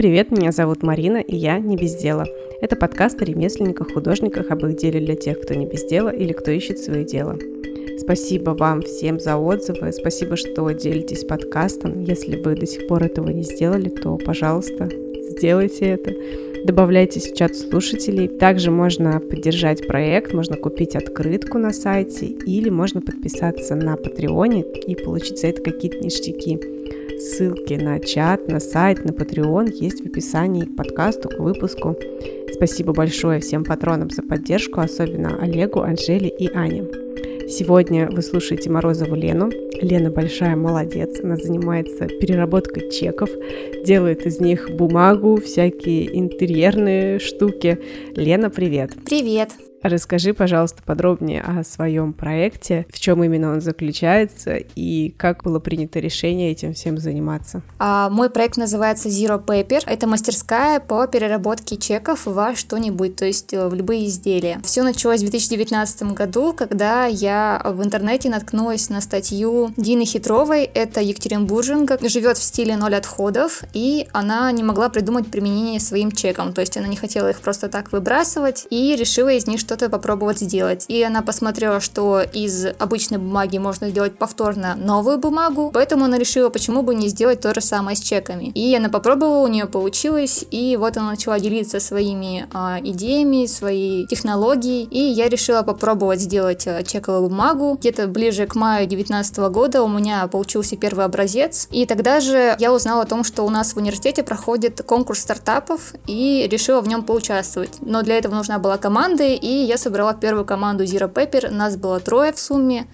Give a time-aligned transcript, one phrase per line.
[0.00, 2.24] привет, меня зовут Марина, и я не без дела.
[2.62, 6.32] Это подкаст о ремесленниках, художниках, об их деле для тех, кто не без дела или
[6.32, 7.36] кто ищет свое дело.
[7.98, 12.02] Спасибо вам всем за отзывы, спасибо, что делитесь подкастом.
[12.02, 14.88] Если вы до сих пор этого не сделали, то, пожалуйста,
[15.32, 16.14] сделайте это.
[16.64, 18.28] Добавляйтесь в чат слушателей.
[18.28, 24.94] Также можно поддержать проект, можно купить открытку на сайте или можно подписаться на Патреоне и
[24.94, 26.79] получить за это какие-то ништяки.
[27.18, 31.96] Ссылки на чат, на сайт, на Patreon есть в описании к подкасту, к выпуску.
[32.52, 36.84] Спасибо большое всем патронам за поддержку, особенно Олегу, Анжеле и Ане.
[37.50, 39.50] Сегодня вы слушаете Морозову Лену.
[39.82, 41.20] Лена большая молодец.
[41.22, 43.28] Она занимается переработкой чеков,
[43.84, 47.78] делает из них бумагу, всякие интерьерные штуки.
[48.14, 48.92] Лена, привет.
[49.04, 49.50] Привет.
[49.82, 56.00] Расскажи, пожалуйста, подробнее о своем проекте, в чем именно он заключается и как было принято
[56.00, 57.62] решение этим всем заниматься.
[57.78, 59.82] А, мой проект называется Zero Paper.
[59.86, 64.60] Это мастерская по переработке чеков во что-нибудь, то есть э, в любые изделия.
[64.64, 70.64] Все началось в 2019 году, когда я в интернете наткнулась на статью Дины Хитровой.
[70.64, 76.52] Это Екатеринбурженка, живет в стиле ноль отходов, и она не могла придумать применение своим чекам,
[76.52, 80.40] то есть она не хотела их просто так выбрасывать и решила из них что-то попробовать
[80.40, 80.84] сделать.
[80.88, 86.48] И она посмотрела, что из обычной бумаги можно сделать повторно новую бумагу, поэтому она решила,
[86.48, 88.46] почему бы не сделать то же самое с чеками.
[88.56, 94.08] И она попробовала, у нее получилось, и вот она начала делиться своими а, идеями, своей
[94.08, 97.76] технологией, и я решила попробовать сделать а, чековую бумагу.
[97.78, 102.72] Где-то ближе к маю 2019 года у меня получился первый образец, и тогда же я
[102.72, 107.04] узнала о том, что у нас в университете проходит конкурс стартапов, и решила в нем
[107.04, 107.76] поучаствовать.
[107.82, 112.00] Но для этого нужна была команда, и я собрала первую команду Zero Paper, нас было
[112.00, 112.86] трое в сумме,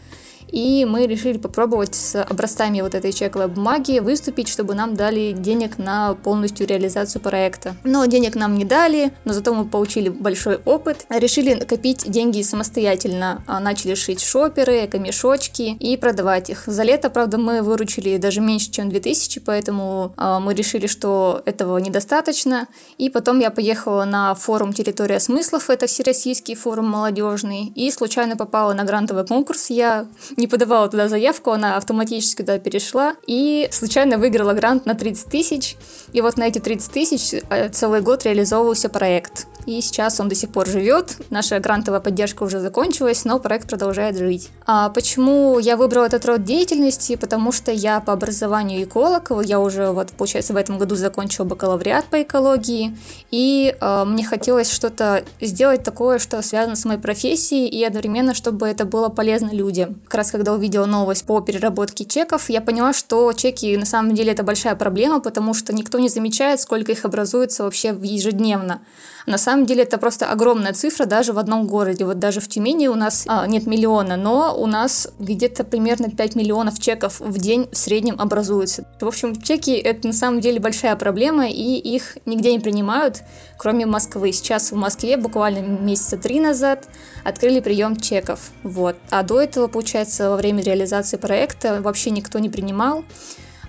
[0.48, 5.78] и мы решили попробовать с образцами вот этой чековой бумаги выступить, чтобы нам дали денег
[5.78, 7.76] на полностью реализацию проекта.
[7.84, 11.06] Но денег нам не дали, но зато мы получили большой опыт.
[11.08, 13.42] Решили накопить деньги самостоятельно.
[13.46, 16.64] А, начали шить шоперы, эко-мешочки и продавать их.
[16.66, 21.78] За лето, правда, мы выручили даже меньше, чем 2000, поэтому а, мы решили, что этого
[21.78, 22.68] недостаточно.
[22.98, 28.72] И потом я поехала на форум «Территория смыслов», это всероссийский форум молодежный, и случайно попала
[28.72, 29.70] на грантовый конкурс.
[29.70, 35.28] Я не подавала туда заявку, она автоматически туда перешла и случайно выиграла грант на 30
[35.28, 35.76] тысяч.
[36.12, 40.34] И вот на эти 30 тысяч э, целый год реализовывался проект и сейчас он до
[40.34, 41.16] сих пор живет.
[41.30, 44.50] Наша грантовая поддержка уже закончилась, но проект продолжает жить.
[44.66, 47.16] А почему я выбрала этот род деятельности?
[47.16, 52.06] Потому что я по образованию эколог, я уже вот, получается, в этом году закончила бакалавриат
[52.06, 52.96] по экологии,
[53.30, 58.66] и э, мне хотелось что-то сделать такое, что связано с моей профессией, и одновременно, чтобы
[58.68, 60.00] это было полезно людям.
[60.04, 64.32] Как раз когда увидела новость по переработке чеков, я поняла, что чеки на самом деле
[64.32, 68.80] это большая проблема, потому что никто не замечает, сколько их образуется вообще ежедневно.
[69.26, 72.04] На самом деле это просто огромная цифра даже в одном городе.
[72.04, 76.34] Вот даже в Тюмени у нас а, нет миллиона, но у нас где-то примерно 5
[76.34, 78.84] миллионов чеков в день в среднем образуется.
[79.00, 83.22] В общем, чеки это на самом деле большая проблема, и их нигде не принимают,
[83.56, 84.32] кроме Москвы.
[84.32, 86.88] Сейчас в Москве буквально месяца три назад
[87.24, 88.50] открыли прием чеков.
[88.62, 88.96] Вот.
[89.10, 93.04] А до этого, получается, во время реализации проекта вообще никто не принимал.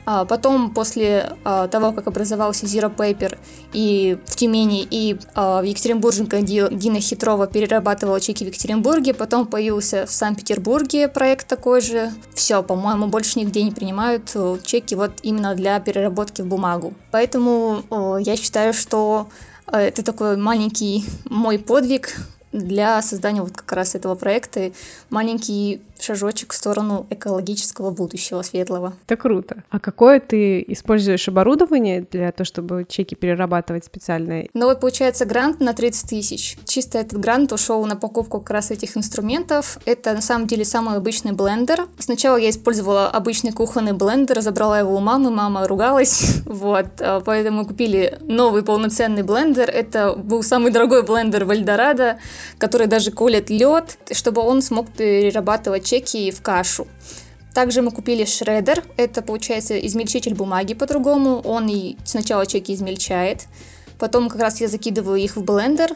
[0.09, 3.37] А потом, после а, того, как образовался Zero Paper
[3.73, 10.05] и в Тюмени, и а, в Екатеринбурженко Дина Хитрова перерабатывала чеки в Екатеринбурге, потом появился
[10.05, 12.13] в Санкт-Петербурге проект такой же.
[12.33, 16.93] Все, по-моему, больше нигде не принимают э, чеки вот именно для переработки в бумагу.
[17.11, 17.83] Поэтому
[18.21, 19.27] я считаю, что
[19.69, 22.15] э, это такой маленький мой подвиг
[22.53, 24.71] для создания вот как раз этого проекта
[25.09, 28.93] маленький шажочек в сторону экологического будущего светлого.
[29.05, 29.63] Это круто.
[29.69, 34.49] А какое ты используешь оборудование для того, чтобы чеки перерабатывать специальные?
[34.53, 36.57] Ну вот получается грант на 30 тысяч.
[36.65, 39.79] Чисто этот грант ушел на покупку как раз этих инструментов.
[39.85, 41.87] Это на самом деле самый обычный блендер.
[41.99, 47.65] Сначала я использовала обычный кухонный блендер, забрала его у мамы, мама ругалась, вот, а поэтому
[47.65, 49.69] купили новый полноценный блендер.
[49.69, 52.19] Это был самый дорогой блендер в Эльдорадо,
[52.57, 56.87] который даже колет лед, чтобы он смог перерабатывать чеки в кашу.
[57.53, 63.47] Также мы купили шредер, это получается измельчитель бумаги по-другому, он и сначала чеки измельчает,
[63.97, 65.95] потом как раз я закидываю их в блендер,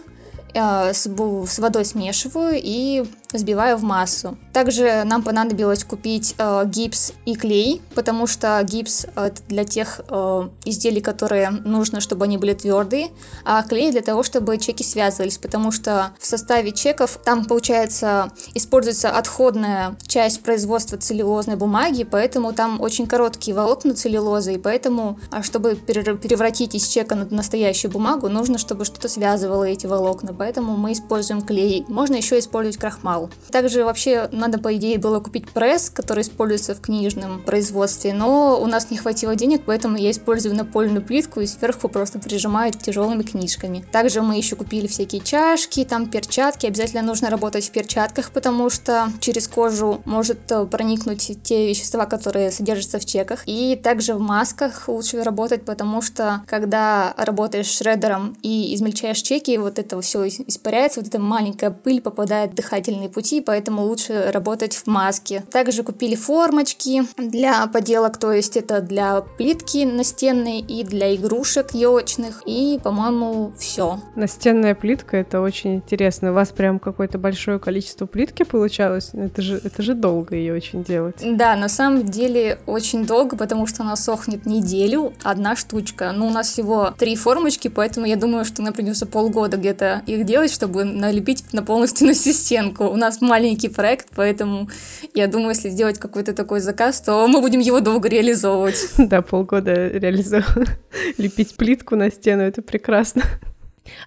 [0.53, 4.37] э, с, с водой смешиваю и взбиваю в массу.
[4.53, 10.49] Также нам понадобилось купить э, гипс и клей, потому что гипс э, для тех э,
[10.65, 13.09] изделий, которые нужно, чтобы они были твердые,
[13.45, 19.11] а клей для того, чтобы чеки связывались, потому что в составе чеков там, получается, используется
[19.11, 25.75] отходная часть производства целлюлозной бумаги, поэтому там очень короткие волокна целлюлозы, и поэтому, а, чтобы
[25.75, 31.41] превратить из чека на настоящую бумагу, нужно, чтобы что-то связывало эти волокна, поэтому мы используем
[31.41, 31.85] клей.
[31.87, 33.20] Можно еще использовать крахмал.
[33.51, 38.65] Также вообще надо, по идее, было купить пресс, который используется в книжном производстве, но у
[38.67, 43.85] нас не хватило денег, поэтому я использую напольную плитку и сверху просто прижимаю тяжелыми книжками.
[43.91, 46.65] Также мы еще купили всякие чашки, там перчатки.
[46.65, 52.51] Обязательно нужно работать в перчатках, потому что через кожу может э, проникнуть те вещества, которые
[52.51, 53.43] содержатся в чеках.
[53.45, 59.79] И также в масках лучше работать, потому что когда работаешь шредером и измельчаешь чеки, вот
[59.79, 64.87] это все испаряется, вот эта маленькая пыль попадает в дыхательные пути, поэтому лучше работать в
[64.87, 65.43] маске.
[65.51, 72.41] Также купили формочки для поделок, то есть это для плитки настенной и для игрушек елочных.
[72.45, 73.99] И, по-моему, все.
[74.15, 76.31] Настенная плитка это очень интересно.
[76.31, 79.11] У вас прям какое-то большое количество плитки получалось.
[79.13, 81.17] Это же, это же долго ее очень делать.
[81.23, 86.11] Да, на самом деле очень долго, потому что она сохнет неделю, одна штучка.
[86.11, 90.25] Ну, у нас всего три формочки, поэтому я думаю, что нам придется полгода где-то их
[90.25, 92.85] делать, чтобы налепить на полностью на стенку.
[93.01, 94.69] Нас маленький проект, поэтому
[95.15, 98.77] я думаю, если сделать какой-то такой заказ, то мы будем его долго реализовывать.
[98.99, 100.69] Да, полгода реализовывать.
[101.17, 103.23] Лепить плитку на стену, это прекрасно.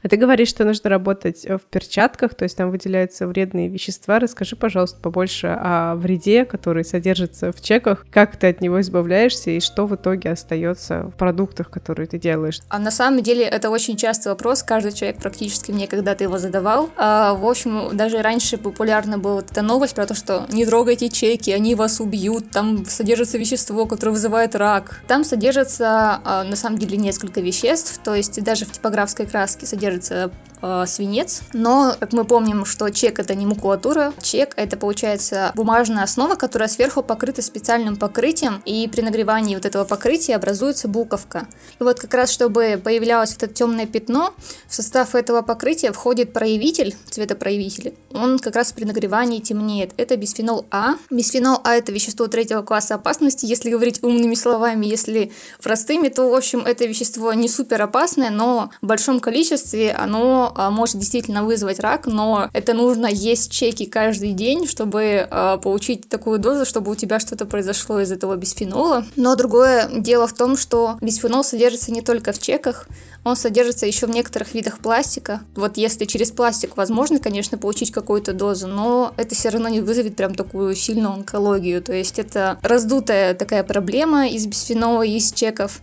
[0.02, 4.18] А ты говоришь, что нужно работать э, в перчатках, то есть там выделяются вредные вещества.
[4.18, 9.60] Расскажи, пожалуйста, побольше о вреде, который содержится в чеках, как ты от него избавляешься и
[9.60, 12.60] что в итоге остается в продуктах, которые ты делаешь.
[12.68, 16.90] А на самом деле это очень частый вопрос, каждый человек практически мне когда-то его задавал.
[16.96, 21.50] А, в общем, даже раньше популярна была эта новость про то, что не трогайте чеки,
[21.50, 25.00] они вас убьют, там содержится вещество, которое вызывает рак.
[25.06, 30.30] Там содержится а, на самом деле несколько веществ, то есть даже в типографской краске содержится
[30.64, 31.42] э, свинец.
[31.52, 34.12] Но, как мы помним, что чек это не макулатура.
[34.22, 39.84] Чек это получается бумажная основа, которая сверху покрыта специальным покрытием, и при нагревании вот этого
[39.84, 41.46] покрытия образуется буковка.
[41.78, 44.32] И вот как раз, чтобы появлялось вот это темное пятно,
[44.66, 47.94] в состав этого покрытия входит проявитель, цветопроявитель.
[48.12, 49.92] Он как раз при нагревании темнеет.
[49.96, 50.94] Это бисфенол А.
[51.10, 55.32] Бисфенол А это вещество третьего класса опасности, если говорить умными словами, если
[55.62, 60.98] простыми, то, в общем, это вещество не супер опасное, но в большом количестве оно может
[60.98, 66.64] действительно вызвать рак, но это нужно есть чеки каждый день, чтобы а, получить такую дозу,
[66.64, 69.04] чтобы у тебя что-то произошло из этого бисфенола.
[69.16, 72.86] Но другое дело в том, что бисфенол содержится не только в чеках,
[73.24, 75.40] он содержится еще в некоторых видах пластика.
[75.56, 80.14] Вот если через пластик возможно, конечно, получить какую-то дозу, но это все равно не вызовет
[80.14, 81.82] прям такую сильную онкологию.
[81.82, 85.80] То есть это раздутая такая проблема из бисфенола из чеков.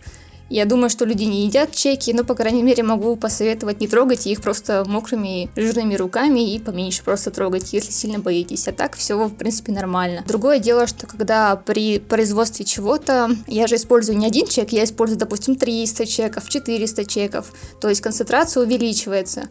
[0.48, 4.26] Я думаю, что люди не едят чеки, но, по крайней мере, могу посоветовать не трогать
[4.26, 8.68] их просто мокрыми жирными руками и поменьше просто трогать, если сильно боитесь.
[8.68, 10.24] А так все, в принципе, нормально.
[10.26, 15.18] Другое дело, что когда при производстве чего-то, я же использую не один чек, я использую,
[15.18, 19.48] допустим, 300 чеков, 400 чеков, то есть концентрация увеличивается.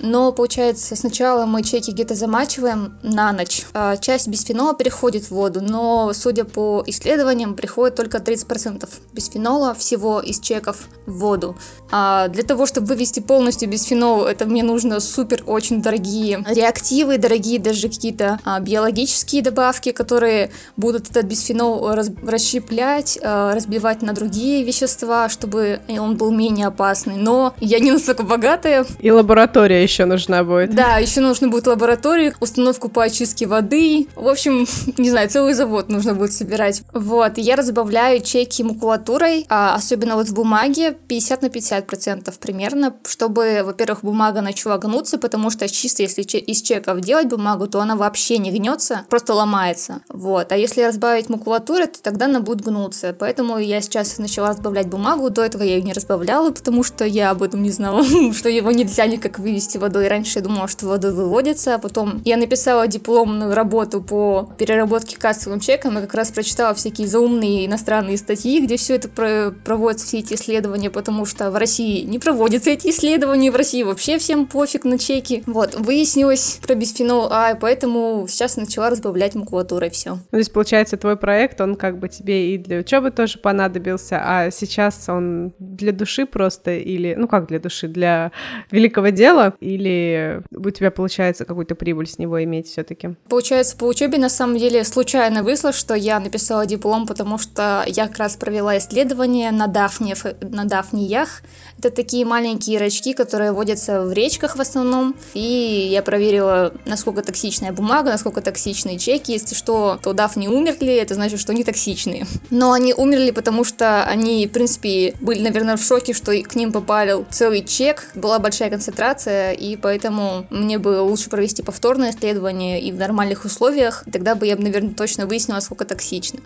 [0.00, 3.66] Но получается, сначала мы чеки где-то замачиваем на ночь.
[3.74, 10.20] А часть бисфенола переходит в воду, но, судя по исследованиям, приходит только 30% бисфенола всего
[10.20, 11.56] из чеков в воду.
[11.90, 17.58] А для того, чтобы вывести полностью бисфенол, это мне нужно супер очень дорогие реактивы, дорогие
[17.58, 24.64] даже какие-то а, биологические добавки, которые будут этот бисфенол раз, расщеплять, а, разбивать на другие
[24.64, 27.16] вещества, чтобы он был менее опасный.
[27.16, 28.84] Но я не настолько богатая.
[29.00, 30.74] И лаборатория еще нужна будет.
[30.74, 34.06] Да, еще нужно будет лабораторию, установку по очистке воды.
[34.14, 34.66] В общем,
[34.98, 36.82] не знаю, целый завод нужно будет собирать.
[36.92, 42.94] Вот, я разбавляю чеки макулатурой, а, особенно вот в бумаге, 50 на 50 процентов примерно,
[43.06, 47.96] чтобы, во-первых, бумага начала гнуться, потому что чисто если из чеков делать бумагу, то она
[47.96, 50.02] вообще не гнется, просто ломается.
[50.08, 53.16] Вот, а если разбавить макулатуру, то тогда она будет гнуться.
[53.18, 57.30] Поэтому я сейчас начала разбавлять бумагу, до этого я ее не разбавляла, потому что я
[57.30, 58.04] об этом не знала,
[58.34, 60.08] что его нельзя никак вывести водой.
[60.08, 65.60] Раньше я думала, что водой выводится, а потом я написала дипломную работу по переработке кассовым
[65.60, 70.18] чеком и как раз прочитала всякие заумные иностранные статьи, где все это про проводится, все
[70.18, 74.84] эти исследования, потому что в России не проводятся эти исследования, в России вообще всем пофиг
[74.84, 75.42] на чеки.
[75.46, 80.10] Вот, выяснилось про бисфенол А, поэтому сейчас начала разбавлять макулатурой все.
[80.10, 84.20] Ну, то есть, получается, твой проект, он как бы тебе и для учебы тоже понадобился,
[84.22, 88.32] а сейчас он для души просто или, ну как для души, для
[88.70, 93.84] великого дела, или у тебя получается какую-то прибыль с него иметь все таки Получается, по
[93.84, 98.36] учебе на самом деле случайно вышло, что я написала диплом, потому что я как раз
[98.36, 101.42] провела исследование на, дафне, на дафниях.
[101.78, 105.14] Это такие маленькие рачки, которые водятся в речках в основном.
[105.34, 109.32] И я проверила, насколько токсичная бумага, насколько токсичные чеки.
[109.32, 112.26] Если что, то дафни умерли, это значит, что они токсичные.
[112.50, 116.72] Но они умерли, потому что они, в принципе, были, наверное, в шоке, что к ним
[116.72, 122.90] попали целый чек, была большая концентрация, и поэтому мне было лучше провести повторное исследование и
[122.90, 126.40] в нормальных условиях, тогда бы я, наверное, точно выяснила, сколько токсично.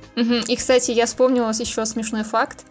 [0.48, 2.66] И, кстати, я вспомнила еще смешной факт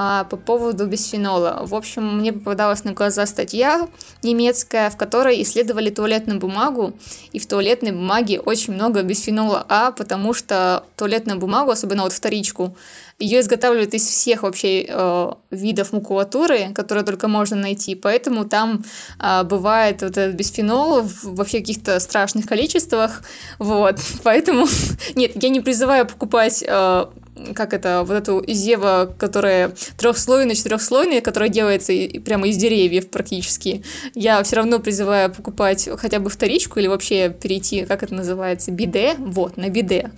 [0.00, 1.62] а, по поводу бисфенола.
[1.66, 3.88] В общем, мне попадалась на глаза статья
[4.22, 6.92] немецкая, в которой исследовали туалетную бумагу,
[7.32, 12.76] и в туалетной бумаге очень много бисфенола А, потому что туалетную бумагу, особенно вот вторичку,
[13.18, 18.84] ее изготавливают из всех вообще э, видов макулатуры, которые только можно найти, поэтому там
[19.18, 23.22] э, бывает вот этот бисфенол в вообще каких-то страшных количествах,
[23.58, 24.68] вот, поэтому,
[25.16, 27.06] нет, я не призываю покупать э,
[27.54, 31.92] как это, вот эту зева, которая трехслойная, четырехслойная, которая делается
[32.24, 33.82] прямо из деревьев практически.
[34.14, 39.14] Я все равно призываю покупать хотя бы вторичку или вообще перейти, как это называется, биде,
[39.18, 40.10] вот, на биде.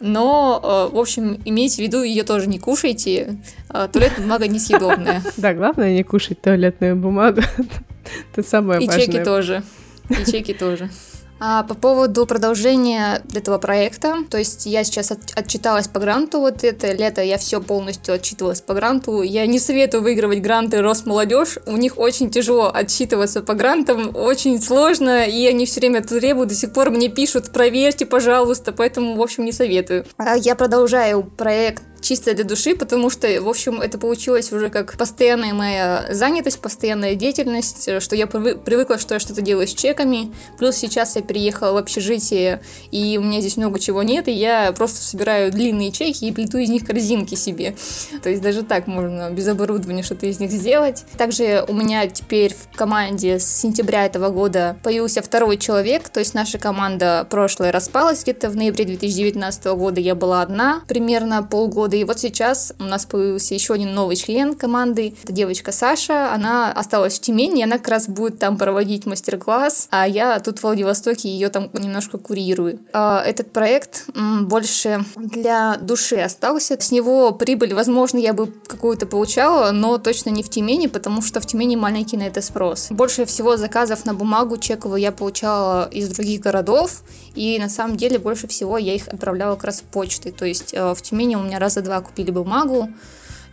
[0.00, 3.38] Но, э, в общем, имейте в виду, ее тоже не кушайте.
[3.70, 5.22] Э, туалетная бумага несъедобная.
[5.36, 7.40] Да, главное не кушать туалетную бумагу.
[8.32, 9.04] Это самое важное.
[9.04, 9.62] И чеки тоже.
[10.10, 10.90] И чеки тоже.
[11.44, 16.62] А по поводу продолжения этого проекта, то есть я сейчас от, отчиталась по гранту, вот
[16.62, 19.22] это лето я все полностью отчитывалась по гранту.
[19.22, 25.24] Я не советую выигрывать гранты Росмолодежь, у них очень тяжело отчитываться по грантам, очень сложно,
[25.24, 29.44] и они все время требуют, до сих пор мне пишут, проверьте, пожалуйста, поэтому, в общем,
[29.44, 30.04] не советую.
[30.18, 34.96] А я продолжаю проект чисто для души, потому что, в общем, это получилось уже как
[34.96, 40.76] постоянная моя занятость, постоянная деятельность, что я привыкла, что я что-то делаю с чеками, плюс
[40.76, 45.00] сейчас я переехала в общежитие, и у меня здесь много чего нет, и я просто
[45.02, 47.74] собираю длинные чеки и плету из них корзинки себе.
[48.22, 51.04] То есть даже так можно без оборудования что-то из них сделать.
[51.16, 56.34] Также у меня теперь в команде с сентября этого года появился второй человек, то есть
[56.34, 61.96] наша команда прошлая распалась где-то в ноябре 2019 года, я была одна примерно полгода года.
[61.96, 65.14] И вот сейчас у нас появился еще один новый член команды.
[65.22, 66.32] Это девочка Саша.
[66.32, 70.58] Она осталась в Тюмени, и она как раз будет там проводить мастер-класс, а я тут
[70.58, 72.78] в Владивостоке ее там немножко курирую.
[72.92, 74.06] А, этот проект
[74.42, 76.80] больше для души остался.
[76.80, 81.40] С него прибыль, возможно, я бы какую-то получала, но точно не в Тюмени, потому что
[81.40, 82.88] в Тюмени маленький на это спрос.
[82.90, 87.02] Больше всего заказов на бумагу чековую я получала из других городов,
[87.34, 90.32] и на самом деле больше всего я их отправляла как раз почтой.
[90.32, 92.88] То есть э, в Тюмени у меня раза два купили бумагу,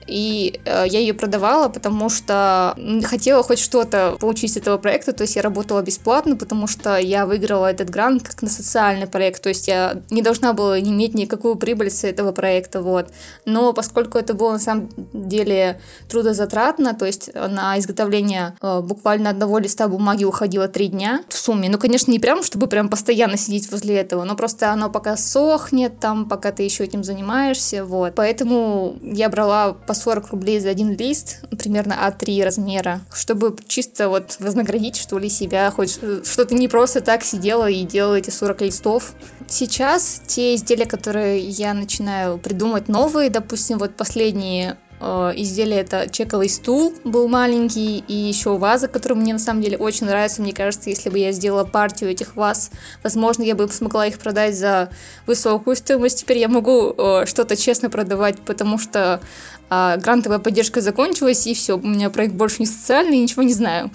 [0.10, 5.22] и э, я ее продавала, потому что хотела хоть что-то получить с этого проекта, то
[5.22, 9.50] есть я работала бесплатно, потому что я выиграла этот грант как на социальный проект, то
[9.50, 13.10] есть я не должна была иметь никакую прибыль с этого проекта, вот.
[13.46, 19.60] Но поскольку это было на самом деле трудозатратно, то есть на изготовление э, буквально одного
[19.60, 23.72] листа бумаги уходило три дня в сумме, ну, конечно, не прям, чтобы прям постоянно сидеть
[23.72, 28.16] возле этого, но просто оно пока сохнет, там, пока ты еще этим занимаешься, вот.
[28.16, 34.38] Поэтому я брала по 40 рублей за один лист, примерно А3 размера, чтобы чисто вот
[34.40, 38.62] вознаградить, что ли, себя, хоть что ты не просто так сидела и делала эти 40
[38.62, 39.14] листов.
[39.48, 46.50] Сейчас те изделия, которые я начинаю придумать новые, допустим, вот последние э, изделие это чековый
[46.50, 50.42] стул был маленький и еще ваза, которая мне на самом деле очень нравится.
[50.42, 52.72] Мне кажется, если бы я сделала партию этих ваз,
[53.04, 54.90] возможно, я бы смогла их продать за
[55.26, 56.20] высокую стоимость.
[56.20, 59.22] Теперь я могу э, что-то честно продавать, потому что
[59.70, 63.92] а грантовая поддержка закончилась, и все, у меня проект больше не социальный, ничего не знаю.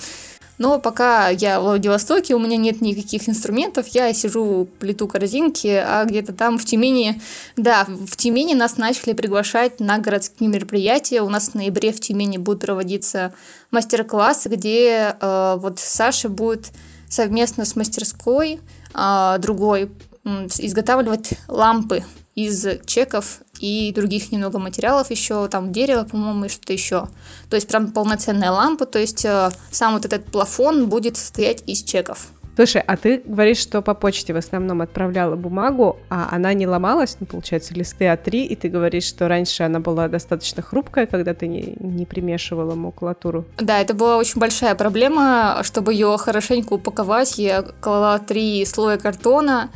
[0.57, 6.05] Но пока я в Владивостоке, у меня нет никаких инструментов, я сижу, плету корзинки, а
[6.05, 7.21] где-то там в Тюмени,
[7.57, 11.23] да, в Тюмени нас начали приглашать на городские мероприятия.
[11.23, 13.35] У нас в ноябре в Тюмени будут проводиться
[13.73, 16.71] мастер-классы, где э, вот Саша будет
[17.09, 18.61] совместно с мастерской
[18.95, 19.91] э, другой
[20.25, 22.05] изготавливать лампы
[22.35, 27.09] из чеков и других немного материалов еще, там дерево, по-моему, и что-то еще.
[27.49, 31.83] То есть прям полноценная лампа, то есть э, сам вот этот плафон будет состоять из
[31.83, 32.29] чеков.
[32.57, 37.17] Слушай, а ты говоришь, что по почте в основном отправляла бумагу, а она не ломалась,
[37.19, 41.49] ну, получается, листы А3, и ты говоришь, что раньше она была достаточно хрупкая, когда ты
[41.49, 43.45] не, не примешивала макулатуру.
[43.59, 49.71] Да, это была очень большая проблема, чтобы ее хорошенько упаковать, я клала три слоя картона,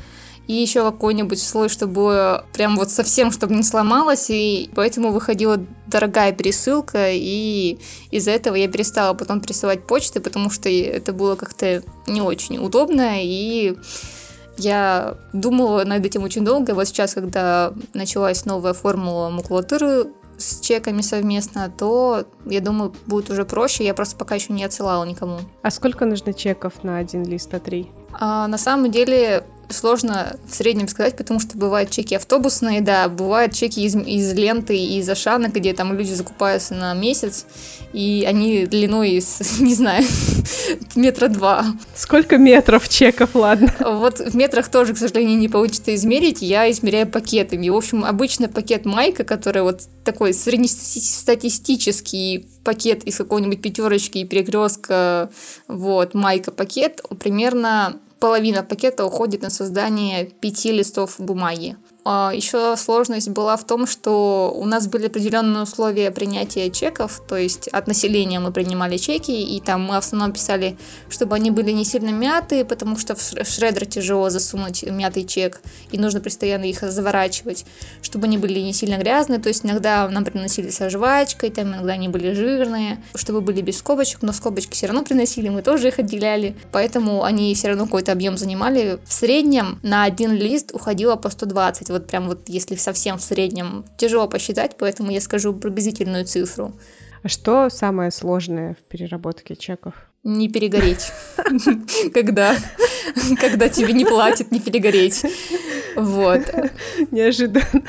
[0.48, 6.32] и еще какой-нибудь слой, чтобы прям вот совсем, чтобы не сломалось, и поэтому выходило дорогая
[6.32, 7.78] пересылка, и
[8.10, 13.22] из-за этого я перестала потом присылать почты, потому что это было как-то не очень удобно,
[13.22, 13.76] и
[14.56, 16.72] я думала над этим очень долго.
[16.72, 23.44] Вот сейчас, когда началась новая формула макулатуры с чеками совместно, то, я думаю, будет уже
[23.44, 23.84] проще.
[23.84, 25.38] Я просто пока еще не отсылала никому.
[25.62, 27.88] А сколько нужно чеков на один лист А3?
[28.12, 33.54] А, на самом деле сложно в среднем сказать, потому что бывают чеки автобусные, да, бывают
[33.54, 37.46] чеки из, из ленты и из Ашана, где там люди закупаются на месяц,
[37.92, 40.04] и они длиной из, не знаю,
[40.96, 41.66] метра два.
[41.94, 43.72] Сколько метров чеков, ладно?
[43.80, 47.68] Вот в метрах тоже, к сожалению, не получится измерить, я измеряю пакетами.
[47.68, 55.30] В общем, обычно пакет майка, который вот такой среднестатистический пакет из какой-нибудь пятерочки и перекрестка,
[55.68, 61.76] вот, майка пакет, примерно половина пакета уходит на создание пяти листов бумаги.
[62.04, 67.36] А, Еще сложность была в том, что у нас были определенные условия принятия чеков, то
[67.36, 70.78] есть от населения мы принимали чеки, и там мы в основном писали,
[71.10, 75.98] чтобы они были не сильно мятые, потому что в шредер тяжело засунуть мятый чек, и
[75.98, 77.66] нужно постоянно их заворачивать,
[78.00, 81.94] чтобы они были не сильно грязные, то есть иногда нам приносили со жвачкой, там иногда
[81.94, 85.98] они были жирные, чтобы были без скобочек, но скобочки все равно приносили, мы тоже их
[85.98, 88.98] отделяли, поэтому они все равно какой-то объем занимали.
[89.04, 93.84] В среднем на один лист уходило по 120, вот прям вот если совсем в среднем
[93.96, 96.74] тяжело посчитать, поэтому я скажу приблизительную цифру.
[97.22, 99.94] А что самое сложное в переработке чеков?
[100.24, 101.12] Не перегореть.
[102.14, 102.54] Когда,
[103.40, 105.24] когда тебе не платят, не перегореть.
[105.96, 106.42] Вот.
[107.10, 107.82] Неожиданно.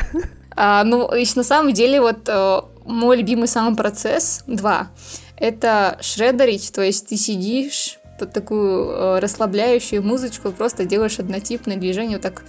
[0.56, 4.90] А, ну, на самом деле, вот э, мой любимый самый процесс, два,
[5.38, 12.18] это шредерить, то есть ты сидишь, под такую э, расслабляющую музычку, просто делаешь однотипное движение,
[12.18, 12.44] вот так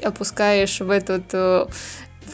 [0.00, 1.66] опускаешь в этот, э,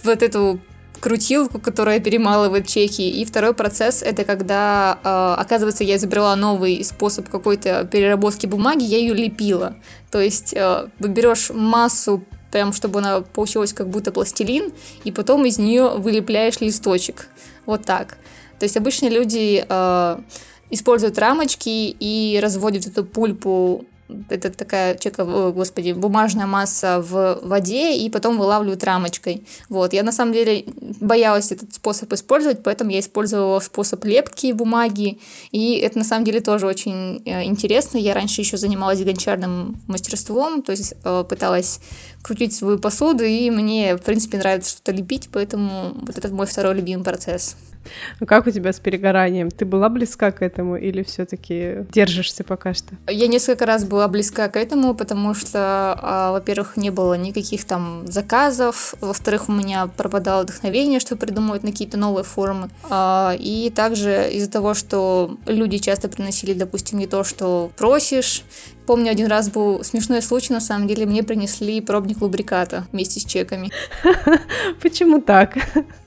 [0.05, 0.61] вот эту
[1.01, 3.09] крутилку, которая перемалывает чеки.
[3.09, 8.99] И второй процесс это когда, э, оказывается, я изобрела новый способ какой-то переработки бумаги, я
[8.99, 9.77] ее лепила.
[10.11, 14.73] То есть э, берешь массу прям чтобы она получилась как будто пластилин,
[15.05, 17.29] и потом из нее вылепляешь листочек.
[17.67, 18.19] Вот так.
[18.59, 20.19] То есть обычно люди э,
[20.71, 23.85] используют рамочки и разводят эту пульпу
[24.29, 29.45] это такая, чека, господи, бумажная масса в воде, и потом вылавливают рамочкой.
[29.69, 30.65] Вот, я на самом деле
[31.01, 35.19] боялась этот способ использовать, поэтому я использовала способ лепки бумаги,
[35.51, 37.99] и это на самом деле тоже очень э, интересно.
[37.99, 41.81] Я раньше еще занималась гончарным мастерством, то есть э, пыталась
[42.23, 46.75] крутить свою посуду, и мне, в принципе, нравится что-то лепить, поэтому вот этот мой второй
[46.75, 47.57] любимый процесс.
[48.21, 49.51] Ну как у тебя с перегоранием?
[49.51, 52.95] Ты была близка к этому или все-таки держишься пока что?
[53.09, 58.07] Я несколько раз была близка к этому, потому что, а, во-первых, не было никаких там
[58.07, 64.31] заказов, во-вторых, у меня пропадало вдохновение, чтобы придумывать на какие-то новые формы, а, и также
[64.33, 68.45] из-за того, что люди часто приносили, допустим, не то, что просишь,
[68.91, 73.25] Помню, один раз был смешной случай, на самом деле, мне принесли пробник лубриката вместе с
[73.25, 73.71] чеками.
[74.83, 75.55] Почему так?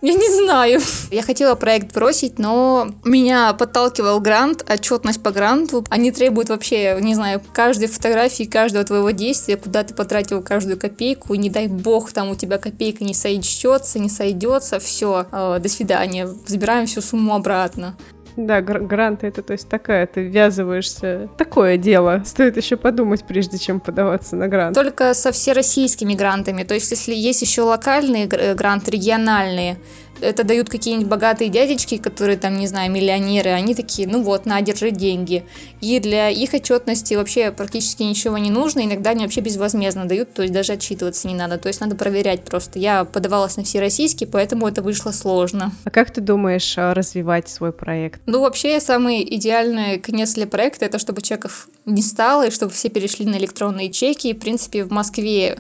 [0.02, 0.82] Я не знаю.
[1.10, 5.86] Я хотела проект бросить, но меня подталкивал грант, отчетность по гранту.
[5.90, 11.36] Они требуют вообще, не знаю, каждой фотографии, каждого твоего действия, куда ты потратил каждую копейку,
[11.36, 16.28] не дай бог, там у тебя копейка не сойдется, не сойдется, все, э, до свидания,
[16.48, 17.96] забираем всю сумму обратно.
[18.36, 21.30] Да, гр- гранты это, то есть такая, ты ввязываешься.
[21.38, 22.24] Такое дело.
[22.26, 24.76] Стоит еще подумать, прежде чем подаваться на грант.
[24.76, 26.64] Только со всероссийскими грантами.
[26.64, 29.78] То есть, если есть еще локальные гранты, региональные,
[30.24, 34.62] это дают какие-нибудь богатые дядечки, которые там, не знаю, миллионеры, они такие, ну вот, на,
[34.62, 35.46] держи деньги.
[35.82, 40.42] И для их отчетности вообще практически ничего не нужно, иногда они вообще безвозмездно дают, то
[40.42, 42.80] есть даже отчитываться не надо, то есть надо проверять просто.
[42.80, 45.72] Я подавалась на всероссийский, поэтому это вышло сложно.
[45.84, 48.22] А как ты думаешь а, развивать свой проект?
[48.26, 52.90] Ну, вообще, самый идеальный конец для проекта это чтобы чеков не стало, и чтобы все
[52.90, 54.30] перешли на электронные чеки.
[54.30, 55.60] И, в принципе, в Москве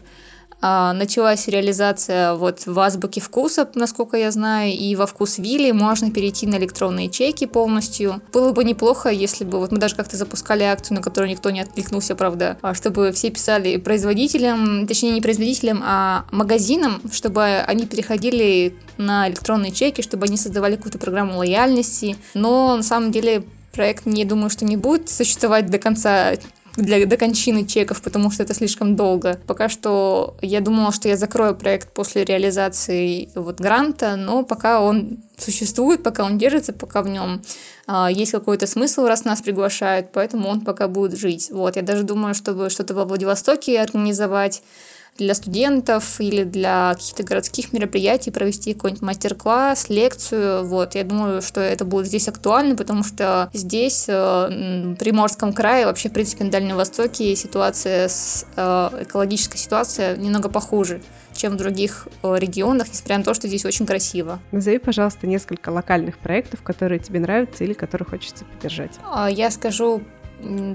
[0.64, 6.48] началась реализация вот в азбуке вкуса, насколько я знаю, и во вкус Вилли можно перейти
[6.48, 8.22] на электронные чеки полностью.
[8.32, 11.62] Было бы неплохо, если бы, вот мы даже как-то запускали акцию, на которую никто не
[11.62, 18.76] откликнулся, правда, а чтобы все писали производителям, точнее не производителям, а магазинам, чтобы они переходили
[18.98, 22.16] на электронные чеки, чтобы они создавали какую-то программу лояльности.
[22.34, 26.34] Но на самом деле проект, не думаю, что не будет существовать до конца
[26.76, 29.40] для до кончины чеков, потому что это слишком долго.
[29.48, 35.20] Пока что я думала, что я закрою проект после реализации вот гранта, но пока он
[35.38, 37.42] существует, пока он держится, пока в нем
[37.86, 41.50] а, есть какой-то смысл, раз нас приглашают, поэтому он пока будет жить.
[41.52, 44.64] Вот, я даже думаю, чтобы что-то во Владивостоке организовать,
[45.18, 50.66] для студентов или для каких-то городских мероприятий провести какой-нибудь мастер-класс, лекцию.
[50.66, 55.86] Вот, я думаю, что это будет здесь актуально, потому что здесь, э, в Приморском крае,
[55.86, 61.02] вообще, в принципе, на Дальнем Востоке ситуация с э, экологическая ситуация немного похуже
[61.36, 64.40] чем в других э, регионах, несмотря на то, что здесь очень красиво.
[64.52, 68.92] Назови, пожалуйста, несколько локальных проектов, которые тебе нравятся или которые хочется поддержать.
[69.04, 70.04] А, я скажу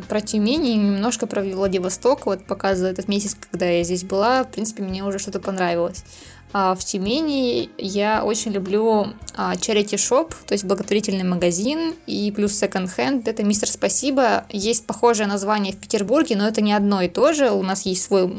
[0.08, 2.26] про Тюмень и немножко про Владивосток.
[2.26, 6.04] Вот пока этот месяц, когда я здесь была, в принципе, мне уже что-то понравилось.
[6.52, 12.52] А в Тюмени я очень люблю а, charity shop, то есть благотворительный магазин, и плюс
[12.52, 14.46] second hand, это мистер Спасибо.
[14.48, 17.50] Есть похожее название в Петербурге, но это не одно и то же.
[17.50, 18.34] У нас есть свой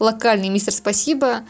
[0.00, 1.44] локальный мистер Спасибо,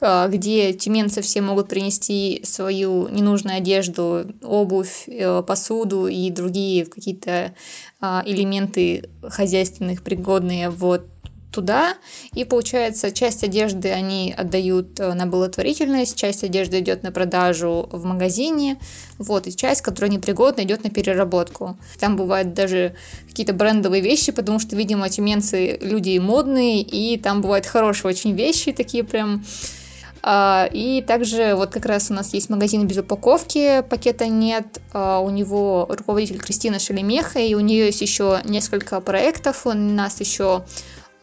[0.00, 7.54] где тюменцы все могут принести свою ненужную одежду, обувь, э, посуду и другие какие-то
[8.00, 11.02] а, элементы хозяйственных пригодные вот
[11.50, 11.96] туда,
[12.32, 18.04] и получается, часть одежды они отдают э, на благотворительность, часть одежды идет на продажу в
[18.04, 18.78] магазине,
[19.18, 21.76] вот, и часть, которая непригодна, идет на переработку.
[21.98, 22.94] Там бывают даже
[23.28, 28.72] какие-то брендовые вещи, потому что, видимо, тюменцы люди модные, и там бывают хорошие очень вещи,
[28.72, 29.79] такие прям а,
[30.22, 34.80] и также вот как раз у нас есть магазин без упаковки, пакета нет.
[34.92, 39.66] А, у него руководитель Кристина Шелемеха, и у нее есть еще несколько проектов.
[39.66, 40.64] У нас еще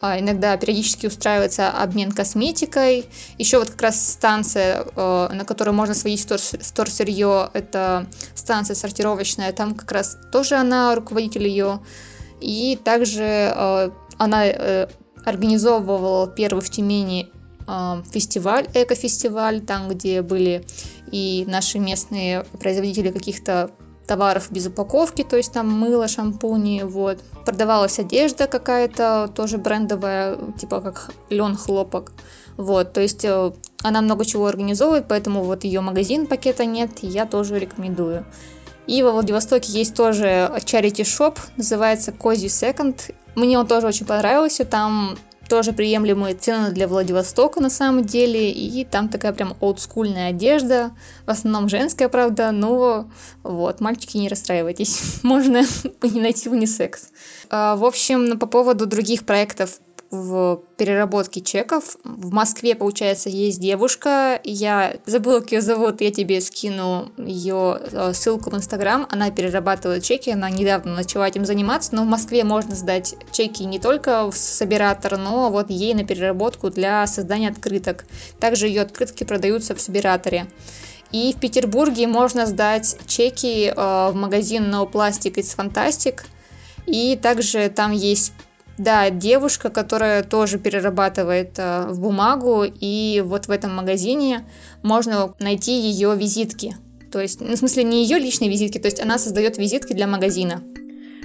[0.00, 3.06] а, иногда периодически устраивается обмен косметикой.
[3.36, 9.74] Еще вот как раз станция, а, на которой можно сводить вторсырье, это станция сортировочная, там
[9.74, 11.80] как раз тоже она руководитель ее.
[12.40, 14.88] И также а, она э,
[15.24, 17.30] организовывала первый в Тюмени
[18.10, 20.64] фестиваль, эко-фестиваль, там, где были
[21.10, 23.70] и наши местные производители каких-то
[24.06, 27.18] товаров без упаковки, то есть там мыло, шампуни, вот.
[27.44, 32.12] Продавалась одежда какая-то, тоже брендовая, типа как лен хлопок.
[32.56, 33.52] Вот, то есть э,
[33.82, 38.26] она много чего организовывает, поэтому вот ее магазин пакета нет, я тоже рекомендую.
[38.88, 43.14] И во Владивостоке есть тоже charity shop, называется Cozy Second.
[43.36, 48.84] Мне он тоже очень понравился, там тоже приемлемые цены для Владивостока на самом деле, и
[48.84, 50.92] там такая прям олдскульная одежда,
[51.26, 53.10] в основном женская, правда, но
[53.42, 55.62] вот, мальчики, не расстраивайтесь, можно
[56.02, 57.08] не найти унисекс.
[57.50, 61.96] А, в общем, по поводу других проектов в переработке чеков.
[62.02, 64.40] В Москве, получается, есть девушка.
[64.42, 69.06] Я забыла, как ее зовут, я тебе скину ее э, ссылку в Инстаграм.
[69.10, 73.78] Она перерабатывает чеки, она недавно начала этим заниматься, но в Москве можно сдать чеки не
[73.78, 78.06] только в собиратор, но вот ей на переработку для создания открыток.
[78.40, 80.46] Также ее открытки продаются в собираторе.
[81.12, 86.20] И в Петербурге можно сдать чеки э, в магазин No Plastic из Fantastic.
[86.86, 88.32] И также там есть
[88.78, 94.46] да, девушка, которая тоже перерабатывает э, в бумагу, и вот в этом магазине
[94.82, 96.76] можно найти ее визитки.
[97.10, 100.06] То есть, ну, в смысле, не ее личные визитки, то есть она создает визитки для
[100.06, 100.62] магазина.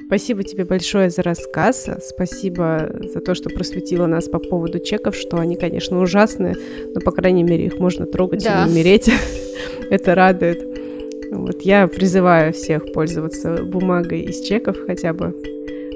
[0.06, 1.88] Спасибо тебе большое за рассказ.
[2.08, 6.56] Спасибо за то, что просветила нас по поводу чеков, что они, конечно, ужасные,
[6.94, 8.64] но, по крайней мере, их можно трогать да.
[8.64, 9.10] и не умереть.
[9.90, 10.62] Это радует.
[11.32, 15.34] Вот я призываю всех пользоваться бумагой из чеков хотя бы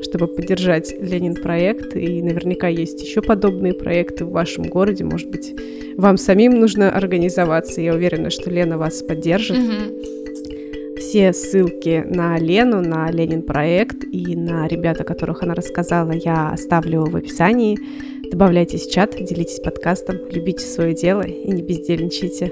[0.04, 1.96] чтобы поддержать Ленин проект.
[1.96, 5.04] И наверняка есть еще подобные проекты в вашем городе.
[5.04, 5.54] Может быть,
[5.98, 7.82] вам самим нужно организоваться.
[7.82, 9.58] Я уверена, что Лена вас поддержит.
[9.58, 10.98] Mm-hmm.
[11.00, 16.50] Все ссылки на Лену, на Ленин проект и на ребят, о которых она рассказала, я
[16.50, 17.78] оставлю в описании.
[18.30, 22.52] Добавляйтесь в чат, делитесь подкастом, любите свое дело и не бездельничайте.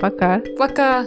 [0.00, 0.40] Пока.
[0.56, 1.04] Пока.